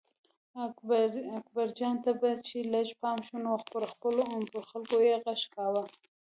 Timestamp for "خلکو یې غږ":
4.69-5.41